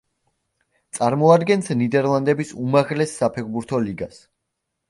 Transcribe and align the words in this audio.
წარმოადგენს 0.97 1.69
ნიდერლანდების 1.83 2.55
უმაღლეს 2.65 3.15
საფეხბურთო 3.21 3.83
ლიგას. 3.89 4.19